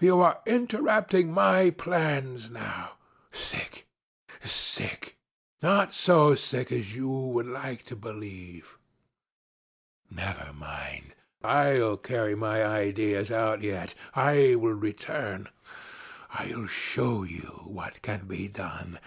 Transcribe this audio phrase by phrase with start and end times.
[0.00, 2.94] You are interrupting my plans now.
[3.30, 3.86] Sick!
[4.42, 5.16] Sick!
[5.62, 8.76] Not so sick as you would like to believe.
[10.10, 11.14] Never mind.
[11.44, 15.48] I'll carry my ideas out yet I will return.
[16.30, 18.98] I'll show you what can be done.